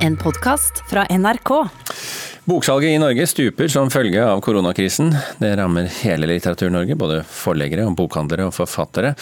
[0.00, 1.68] en podkast fra NRK.
[2.44, 5.12] Boksalget i Norge stuper som følge av koronakrisen.
[5.38, 9.12] Det rammer hele Litteratur-Norge, både forleggere, bokhandlere og forfattere.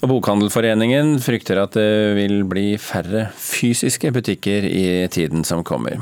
[0.00, 6.00] Og Bokhandelforeningen frykter at det vil bli færre fysiske butikker i tiden som kommer.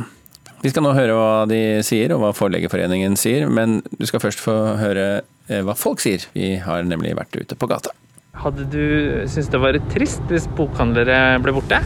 [0.61, 4.43] Vi skal nå høre hva de sier, og hva Forleggerforeningen sier, men du skal først
[4.45, 5.07] få høre
[5.49, 6.29] eh, hva folk sier.
[6.37, 7.97] Vi har nemlig vært ute på gata.
[8.41, 8.85] Hadde du
[9.27, 11.81] syntes det var trist hvis bokhandlere ble borte?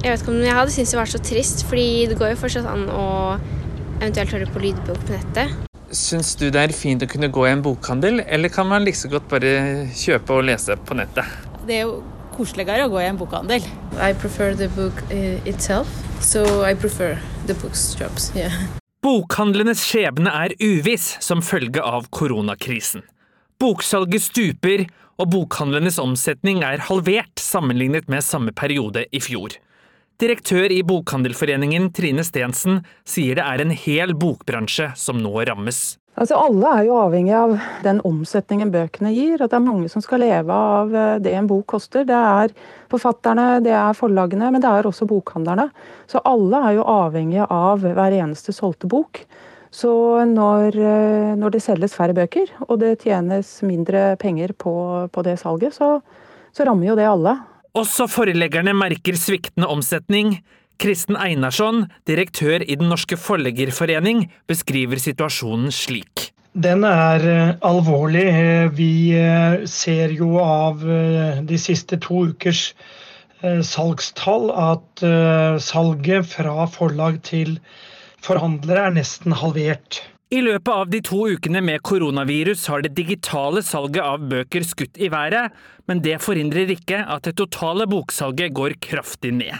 [0.00, 2.36] Jeg vet ikke om jeg hadde syntes det var så trist, fordi det går jo
[2.40, 3.08] fortsatt an å
[3.98, 5.52] eventuelt høre på lydbok på nettet.
[5.92, 8.96] Syns du det er fint å kunne gå i en bokhandel, eller kan man like
[8.96, 9.52] så godt bare
[9.92, 11.28] kjøpe og lese på nettet?
[11.68, 12.00] Det er jo
[12.32, 13.68] koseligere å gå i en bokhandel.
[14.00, 15.92] I prefer the book uh, itself,
[16.24, 18.32] so I prefer the bookshops.
[18.32, 18.56] Yeah.
[19.04, 23.04] Bokhandlenes skjebne er uviss som følge av koronakrisen.
[23.60, 24.88] Boksalget stuper,
[25.20, 29.60] og bokhandlenes omsetning er halvert sammenlignet med samme periode i fjor.
[30.20, 35.78] Direktør i Bokhandelforeningen Trine Stensen sier det er en hel bokbransje som nå rammes.
[36.20, 37.54] Altså, alle er jo avhengig av
[37.86, 39.40] den omsetningen bøkene gir.
[39.40, 42.04] At det er mange som skal leve av eh, det en bok koster.
[42.04, 42.52] Det er
[42.92, 45.70] forfatterne, det er forlagene, men det er også bokhandlerne.
[46.10, 49.22] Så alle er jo avhengige av hver eneste solgte bok.
[49.72, 49.94] Så
[50.28, 54.74] når, eh, når det selges færre bøker, og det tjenes mindre penger på,
[55.08, 55.94] på det salget, så,
[56.52, 57.38] så rammer jo det alle.
[57.78, 60.40] Også forleggerne merker sviktende omsetning.
[60.80, 66.30] Kristen Einarsson, direktør i Den norske forleggerforening, beskriver situasjonen slik.
[66.54, 68.26] Den er eh, alvorlig.
[68.74, 72.72] Vi eh, ser jo av eh, de siste to ukers
[73.40, 75.00] salgstall at
[75.64, 77.54] salget fra forlag til
[78.20, 80.02] forhandlere er nesten halvert.
[80.30, 85.00] I løpet av de to ukene med koronavirus har det digitale salget av bøker skutt
[85.02, 85.50] i været,
[85.90, 89.58] men det forhindrer ikke at det totale boksalget går kraftig ned.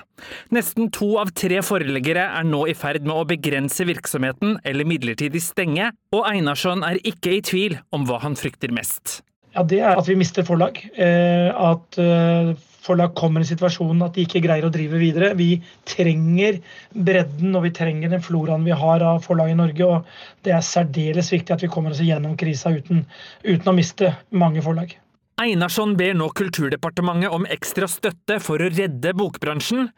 [0.55, 5.43] Nesten to av tre forleggere er nå i ferd med å begrense virksomheten eller midlertidig
[5.43, 9.25] stenge, og Einarsson er ikke i tvil om hva han frykter mest.
[9.57, 10.79] Ja, Det er at vi mister forlag.
[10.95, 12.55] Eh, at eh,
[12.85, 15.33] forlag kommer i situasjonen at de ikke greier å drive videre.
[15.39, 15.51] Vi
[15.89, 16.61] trenger
[16.95, 19.87] bredden og vi trenger den floraen vi har av forlag i Norge.
[19.87, 23.05] og Det er særdeles viktig at vi kommer oss gjennom krisa uten,
[23.45, 24.97] uten å miste mange forlag.
[25.41, 29.89] Einarsson ber nå Kulturdepartementet om ekstra støtte for å redde bokbransjen.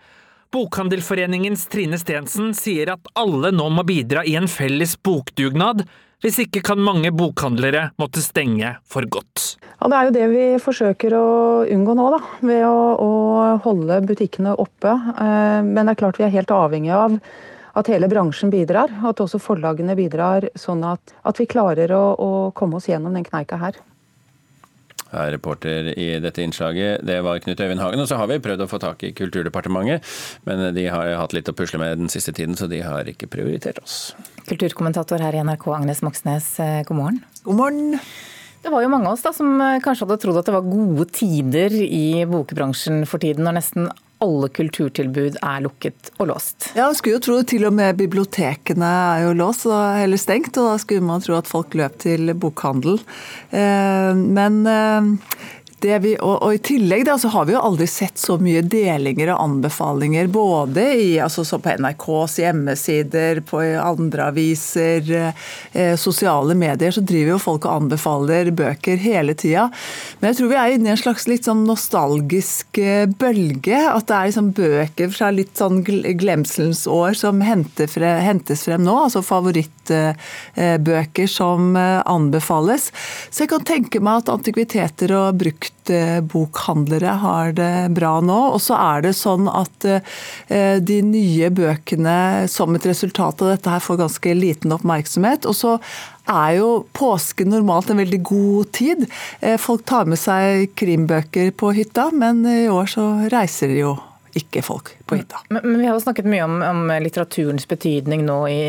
[0.53, 5.87] Bokhandelforeningens Trine Stensen sier at alle nå må bidra i en felles bokdugnad,
[6.23, 9.57] hvis ikke kan mange bokhandlere måtte stenge for godt.
[9.81, 11.29] Ja, Det er jo det vi forsøker å
[11.65, 13.13] unngå nå, da, ved å, å
[13.65, 14.93] holde butikkene oppe.
[14.93, 17.17] Eh, men det er klart vi er helt avhengig av
[17.73, 22.31] at hele bransjen bidrar, at også forlagene bidrar, sånn at, at vi klarer å, å
[22.55, 23.81] komme oss gjennom den kneika her.
[25.13, 28.01] Reporter i dette innslaget, det var Knut Øyvind Hagen.
[28.03, 30.05] Og så har vi prøvd å få tak i Kulturdepartementet,
[30.49, 33.31] men de har hatt litt å pusle med den siste tiden, så de har ikke
[33.33, 34.15] prioritert oss.
[34.49, 37.25] Kulturkommentator her i NRK, Agnes Moxnes, eh, god morgen.
[37.45, 38.01] God morgen.
[38.63, 40.67] Det var jo mange av oss da, som eh, kanskje hadde trodd at det var
[40.67, 43.89] gode tider i bokbransjen for tiden, når nesten
[44.23, 46.71] alle kulturtilbud er lukket og låst.
[46.77, 50.73] Ja, man skulle jo tro til og med bibliotekene er jo låst eller stengt, og
[50.73, 53.01] da skulle man tro at folk løp til bokhandel.
[53.51, 54.63] Eh, men
[55.83, 59.33] vi, og, og, I tillegg da, så har vi jo aldri sett så mye delinger
[59.35, 60.31] og anbefalinger.
[60.33, 65.11] Både i, altså, på NRKs hjemmesider, på andre aviser,
[65.73, 66.95] eh, sosiale medier.
[66.95, 69.69] Så driver jo folk og anbefaler bøker hele tida.
[70.21, 73.79] Men jeg tror vi er inne i en slags litt sånn nostalgisk eh, bølge.
[73.91, 78.97] At det er liksom bøker fra litt sånn glemselens år som frem, hentes frem nå.
[79.09, 82.91] Altså favorittbøker eh, som eh, anbefales.
[83.31, 85.72] Så jeg kan tenke meg at antikviteter og brukt
[86.31, 88.39] bokhandlere har det bra nå.
[88.55, 93.73] Og så er det sånn at eh, de nye bøkene som et resultat av dette
[93.73, 95.49] her får ganske liten oppmerksomhet.
[95.51, 95.75] Og så
[96.31, 99.05] er jo påsken normalt en veldig god tid.
[99.41, 103.99] Eh, folk tar med seg krimbøker på hytta, men i år så reiser de jo
[104.39, 105.41] ikke folk på hytta.
[105.51, 108.63] Men, men, vi har jo snakket mye om, om, litteraturens betydning nå i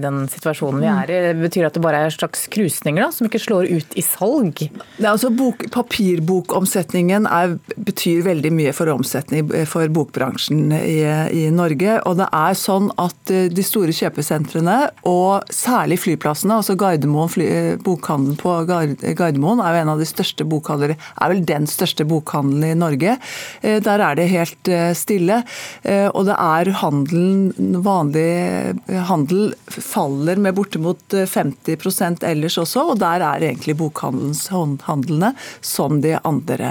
[0.00, 1.18] den situasjonen vi er i.
[1.28, 4.64] Det betyr at det bare er slags krusninger da, som ikke slår ut i salg?
[4.96, 10.98] Det altså bok, Papirbokomsetningen er, betyr veldig mye for omsetning for bokbransjen i,
[11.32, 11.98] i, Norge.
[12.08, 17.48] Og det er sånn at eh, de store kjøpesentrene, og særlig flyplassene, altså Gardermoen, fly,
[17.48, 22.06] eh, bokhandelen på Gardermoen er jo en av de største bokhandlere, er vel den største
[22.08, 23.18] bokhandelen i Norge.
[23.60, 24.72] Eh, der er det helt
[25.02, 25.40] stille.
[25.82, 28.76] Eh, og det er handelen, vanlig
[29.10, 35.32] handel faller med bortimot 50% ellers også, og der er egentlig bokhandlene
[35.62, 36.70] som de andre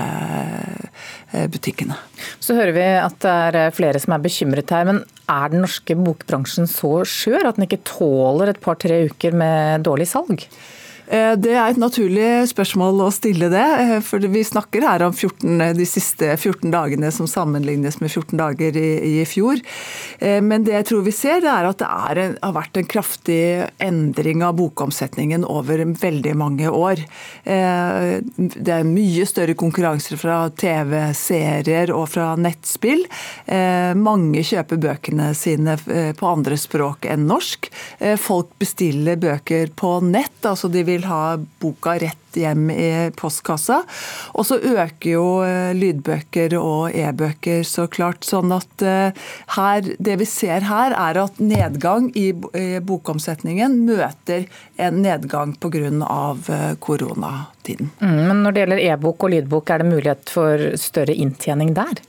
[1.51, 1.95] butikkene.
[2.43, 5.95] Så hører vi at det er flere som er bekymret her, men er den norske
[5.97, 10.45] bokbransjen så skjør at den ikke tåler et par-tre uker med dårlig salg?
[11.07, 13.65] Eh, det er et naturlig spørsmål å stille det.
[13.83, 18.11] Eh, for vi snakker her om 14, eh, de siste 14 dagene som sammenlignes med
[18.11, 19.61] 14 dager i, i fjor.
[20.21, 22.87] Men det jeg tror vi ser, det er at det er en, har vært en
[22.87, 23.41] kraftig
[23.81, 27.01] endring av bokomsetningen over veldig mange år.
[27.43, 33.03] Det er mye større konkurranser fra TV-serier og fra nettspill.
[33.97, 37.71] Mange kjøper bøkene sine på andre språk enn norsk.
[38.21, 40.37] Folk bestiller bøker på nett.
[40.45, 43.81] altså de vil vil ha boka rett hjem i postkassa.
[44.39, 48.23] Og så øker jo eh, lydbøker og e-bøker så klart.
[48.27, 49.17] Sånn at eh,
[49.57, 52.31] her, det vi ser her, er at nedgang i
[52.85, 54.47] bokomsetningen møter
[54.81, 55.71] en nedgang pga.
[55.71, 57.89] Eh, koronatiden.
[58.01, 62.01] Mm, men når det gjelder e-bok og lydbok, er det mulighet for større inntjening der?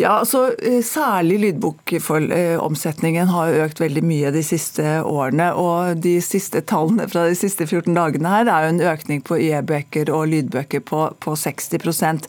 [0.00, 5.50] Ja, altså eh, Særlig lydbokomsetningen har økt veldig mye de siste årene.
[5.58, 9.36] og De siste tallene fra de siste 14 dagene her er jo en økning på
[9.36, 12.28] e-bøker og lydbøker på, på 60%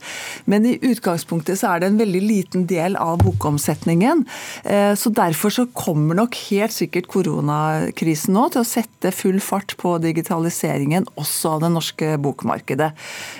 [0.51, 4.25] Men i utgangspunktet så er det en veldig liten del av bokomsetningen.
[4.65, 9.77] Eh, så Derfor så kommer nok helt sikkert koronakrisen nå til å sette full fart
[9.79, 12.91] på digitaliseringen også av det norske bokmarkedet.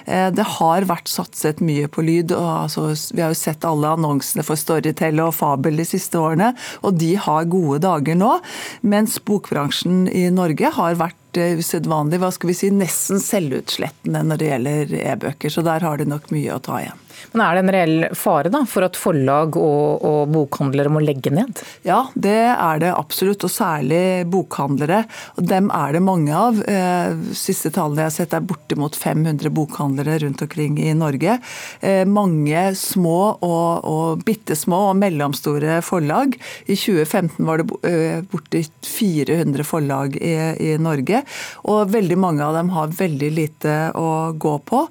[0.06, 2.32] Eh, det har vært satset mye på lyd.
[2.32, 6.20] og altså, Vi har jo sett alle annonser annonsene for Storytel og Fabel de siste
[6.22, 8.38] årene, og de har gode dager nå.
[8.82, 14.42] Mens bokbransjen i Norge har vært eh, usedvanlig, hva skal vi si, nesten selvutslettende når
[14.42, 15.54] det gjelder e-bøker.
[15.54, 17.03] Så der har de nok mye å ta igjen.
[17.34, 21.34] Men er det en reell fare da, for at forlag og, og, bokhandlere må legge
[21.34, 21.62] ned?
[21.88, 25.04] Ja, det er det absolutt, og særlig bokhandlere.
[25.38, 26.60] Og dem er det mange av.
[26.70, 31.38] Eh, siste tallene jeg har sett er bortimot 500 bokhandlere rundt omkring i Norge.
[31.82, 36.38] Eh, mange små og, og bitte små og mellomstore forlag.
[36.66, 40.36] I 2015 var det eh, borti 400 forlag i,
[40.74, 41.24] i Norge,
[41.70, 44.86] og veldig mange av dem har veldig lite å gå på.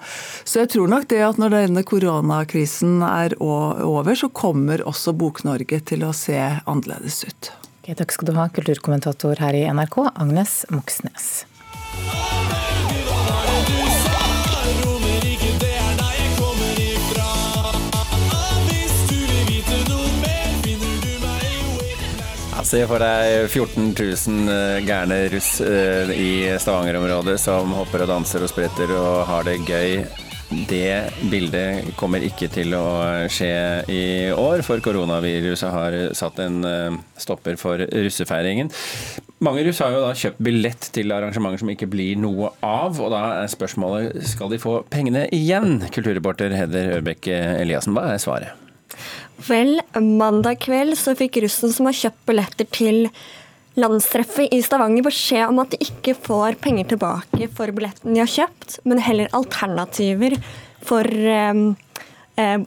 [0.45, 5.15] Så jeg tror nok det at når denne korona koronakrisen er over, så kommer også
[5.17, 6.37] Bok-Norge til å se
[6.69, 7.53] annerledes ut.
[7.83, 11.47] Okay, takk skal du ha, kulturkommentator her i NRK, Agnes Moxnes.
[22.73, 28.47] Se for deg 14 000 eh, gærne russ eh, i Stavanger-området som hopper og danser
[28.47, 29.99] og spretter og har det gøy
[30.71, 32.85] det bildet kommer ikke til å
[33.33, 33.53] skje
[33.91, 34.05] i
[34.35, 38.71] år, for koronaviruset har satt en eh, stopper for russefeiringen.
[39.43, 43.13] Mange russ har jo da kjøpt billett til arrangementer som ikke blir noe av, og
[43.15, 45.81] da er spørsmålet skal de få pengene igjen?
[45.93, 48.59] Kulturreporter Heder Ørbekk Eliassen, hva er svaret?
[49.43, 53.09] Vel, mandag kveld så fikk russen som har kjøpt billetter til
[53.79, 58.31] landstreffet i Stavanger beskjed om at de ikke får penger tilbake for billetten de har
[58.31, 60.37] kjøpt, men heller alternativer
[60.85, 61.65] for eh,
[62.37, 62.63] eh,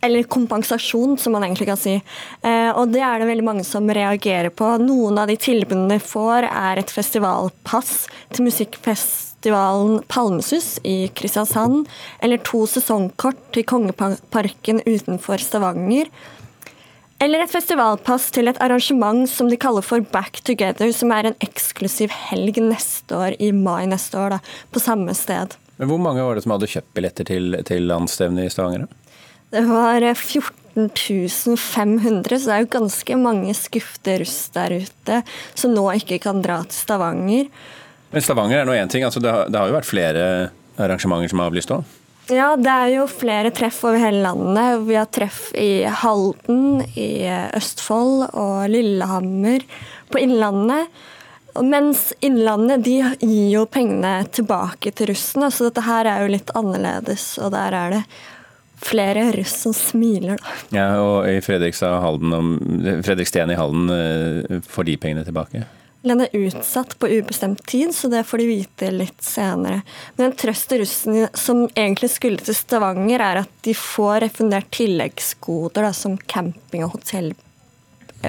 [0.00, 1.98] eller kompensasjon, som man egentlig kan si.
[2.40, 4.68] Eh, og det er det veldig mange som reagerer på.
[4.80, 7.92] Noen av de tilbudene de får, er et festivalpass
[8.32, 11.84] til musikkfestivalen Palmesus i Kristiansand,
[12.24, 16.08] eller to sesongkort til Kongeparken utenfor Stavanger.
[17.20, 21.34] Eller et festivalpass til et arrangement som de kaller for Back Together, som er en
[21.44, 24.38] eksklusiv helg neste år, i mai neste år, da,
[24.72, 25.52] på samme sted.
[25.76, 28.88] Men Hvor mange var det som hadde kjøpt billetter til, til landsstevnet i Stavanger?
[29.52, 35.20] Det var 14 eh, 500, så det er jo ganske mange skufte russ der ute
[35.52, 37.52] som nå ikke kan dra til Stavanger.
[38.14, 40.24] Men Stavanger er nå én ting, altså det, har, det har jo vært flere
[40.80, 41.84] arrangementer som har avlyst òg?
[42.30, 44.84] Ja, det er jo flere treff over hele landet.
[44.86, 47.26] Vi har treff i Halden, i
[47.58, 49.64] Østfold og Lillehammer
[50.10, 50.92] på Innlandet.
[51.58, 56.54] Mens Innlandet de gir jo pengene tilbake til russene, så dette her er jo litt
[56.54, 57.32] annerledes.
[57.42, 58.02] Og der er det
[58.80, 60.54] flere russ som smiler, da.
[60.76, 61.90] Ja, og i Fredriksten
[63.50, 65.66] i Halden eh, får de pengene tilbake?
[66.02, 69.82] Den er utsatt på ubestemt tid, så det får de vite litt senere.
[70.16, 74.70] Men en trøst til russen som egentlig skulle til Stavanger, er at de får refundert
[74.72, 77.34] tilleggsgoder da, som camping og hotell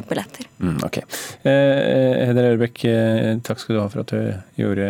[0.07, 0.47] billetter.
[0.63, 0.97] Mm, ok.
[1.43, 4.87] Eh, Heder Ørbekk, eh, takk skal du ha for at du gjorde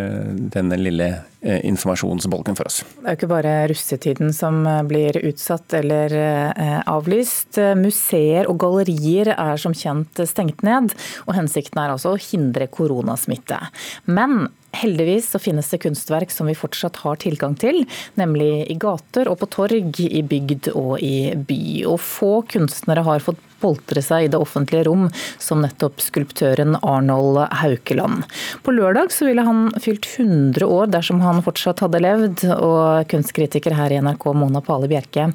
[0.53, 1.09] denne lille
[1.41, 2.81] eh, informasjonsbolken for oss.
[2.83, 7.59] Det er jo ikke bare russetiden som blir utsatt eller eh, avlyst.
[7.81, 10.93] Museer og gallerier er som kjent stengt ned,
[11.25, 13.59] og hensikten er altså å hindre koronasmitte.
[14.05, 17.83] Men Heldigvis så finnes det kunstverk som vi fortsatt har tilgang til,
[18.19, 21.61] nemlig i gater og på torg, i bygd og i by.
[21.91, 25.05] Og få kunstnere har fått boltre seg i det offentlige rom,
[25.41, 28.25] som nettopp skulptøren Arnold Haukeland.
[28.65, 33.77] På lørdag så ville han fylt 100 år dersom han fortsatt hadde levd, og kunstkritiker
[33.77, 35.29] her i NRK Mona Pale Bjerke,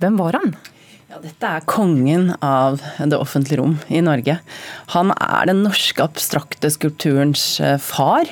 [0.00, 0.56] hvem var han?
[1.08, 4.34] Ja, dette er kongen av det offentlige rom i Norge.
[4.92, 8.28] Han er den norske abstrakte skulpturens eh, far.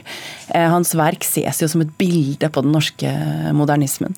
[0.53, 3.15] Eh, hans verk ses jo som et bilde på den norske
[3.57, 4.13] modernismen.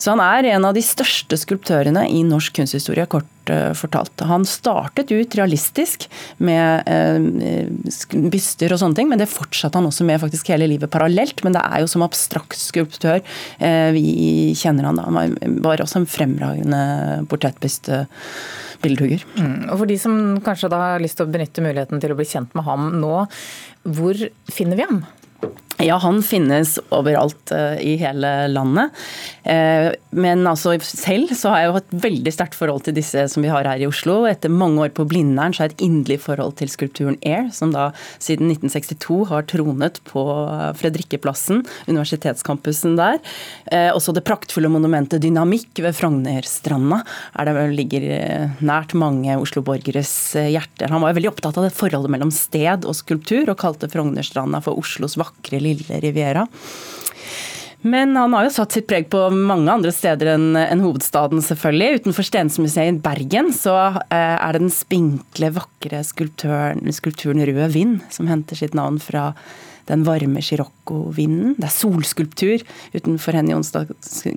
[0.00, 4.20] Så han er en av de største skulptørene i norsk kunsthistorie, kort fortalt.
[4.28, 6.84] Han startet ut realistisk med
[8.30, 11.44] byster og sånne ting, men det fortsatte han også med faktisk hele livet parallelt.
[11.46, 13.20] Men det er jo som abstrakt skulptør
[13.94, 15.04] vi kjenner han da.
[15.08, 16.82] Han var også en fremragende
[17.30, 19.20] portrettbystbildhugger.
[19.38, 19.70] Mm.
[19.70, 22.28] Og for de som kanskje da har lyst til å benytte muligheten til å bli
[22.28, 23.16] kjent med ham nå,
[23.88, 24.16] hvor
[24.52, 25.00] finner vi ham?
[25.80, 28.92] Ja, han finnes overalt uh, i hele landet.
[29.46, 33.44] Uh, men altså selv så har jeg jo et veldig sterkt forhold til disse som
[33.44, 34.18] vi har her i Oslo.
[34.28, 37.72] Etter mange år på Blindern så har jeg et inderlig forhold til skulpturen Air, som
[37.72, 40.24] da siden 1962 har tronet på
[40.80, 43.20] Fredrikkeplassen, universitetscampusen der.
[43.72, 47.00] Uh, også det praktfulle monumentet Dynamikk ved Frognerstranda
[47.40, 48.06] er det ligger
[48.64, 50.92] nært mange Oslo-borgeres hjerter.
[50.92, 54.60] Han var jo veldig opptatt av det forholdet mellom sted og skulptur, og kalte Frognerstranda
[54.64, 56.46] for Oslos vakre lille lille Riviera.
[57.80, 62.02] Men han har jo satt sitt preg på mange andre steder enn en hovedstaden, selvfølgelig.
[62.02, 68.02] Utenfor Stensmuseet i Bergen så eh, er det den spinkle, vakre skulpturen, skulpturen Rød vind
[68.12, 69.30] som henter sitt navn fra
[69.90, 71.56] den varme Chirocco-vinden.
[71.58, 73.90] Det er solskulptur utenfor Henny Onsdag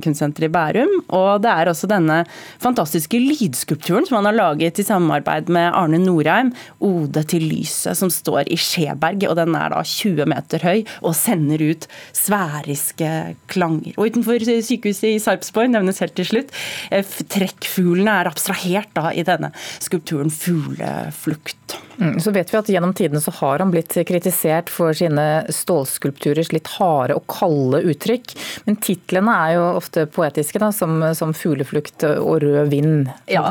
[0.04, 0.92] kunstsenter i Bærum.
[1.14, 2.24] Og det er også denne
[2.64, 8.10] fantastiske lydskulpturen som han har laget i samarbeid med Arne Norheim, 'Ode til lyset', som
[8.10, 9.28] står i Skjeberg.
[9.30, 13.94] Og den er da 20 meter høy og sender ut sfæriske klanger.
[13.98, 16.54] Og utenfor sykehuset i Sarpsborg nevnes helt til slutt.
[16.92, 21.80] Eh, trekkfuglene er abstrahert da i denne skulpturen 'Fugleflukt'.
[22.00, 26.52] Mm, så vet vi at Gjennom tidene så har han blitt kritisert for sine stålskulpturers
[26.56, 28.34] litt harde og kalde uttrykk.
[28.68, 33.12] Men titlene er jo ofte poetiske, da, som, som 'Fugleflukt' og 'Rød vind'.
[33.30, 33.46] Ja,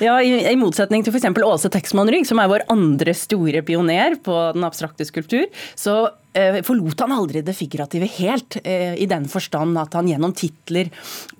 [0.00, 1.30] ja i, i, motsetning til f.eks.
[1.50, 5.46] Åse Texman Rygg, som er vår andre store pioner på den abstrakte skulptur,
[5.78, 10.90] så forlot han aldri det figurative helt, eh, i den forstand at han gjennom titler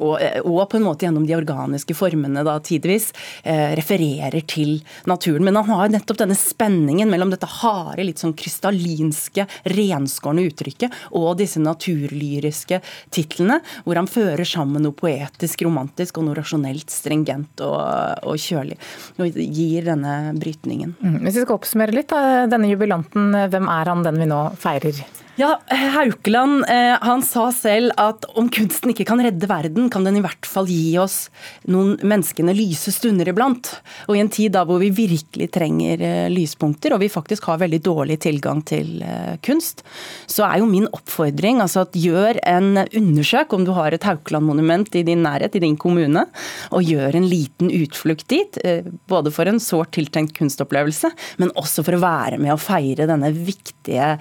[0.00, 3.10] og, eh, og, på en måte gjennom de organiske formene da tidvis
[3.44, 5.44] refererer til naturen.
[5.44, 11.38] Men han har nettopp denne spenningen mellom dette harde, litt sånn krystallinske, renskårne uttrykket og
[11.38, 12.80] disse naturlyriske
[13.14, 17.78] titlene, hvor han fører sammen noe poetisk, romantisk og noe rasjonelt, stringent og,
[18.26, 18.78] og kjølig.
[19.20, 20.96] Og gir denne brytningen.
[21.00, 21.18] Mm.
[21.24, 22.14] Hvis vi skal oppsummere litt,
[22.50, 24.79] denne jubilanten, hvem er han den vi nå feirer?
[24.84, 25.29] Lærer.
[25.40, 30.18] Ja, Haukeland eh, han sa selv at om kunsten ikke kan redde verden, kan den
[30.18, 31.30] i hvert fall gi oss
[31.70, 33.70] noen menneskene lyse stunder iblant.
[34.10, 37.62] Og i en tid da hvor vi virkelig trenger eh, lyspunkter, og vi faktisk har
[37.62, 39.80] veldig dårlig tilgang til eh, kunst,
[40.28, 45.00] så er jo min oppfordring altså at gjør en undersøk om du har et Haukeland-monument
[45.00, 46.26] i din nærhet, i din kommune,
[46.68, 48.60] og gjør en liten utflukt dit.
[49.08, 53.32] Både for en sårt tiltenkt kunstopplevelse, men også for å være med og feire denne
[53.32, 54.12] viktige,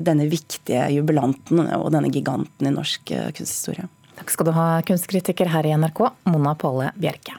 [0.00, 3.88] denne viktige viktige jubilanten og denne giganten i norsk eh, kunsthistorie.
[4.18, 7.36] Takk skal du ha, kunstkritiker her i NRK, Mona Påle Bjerke.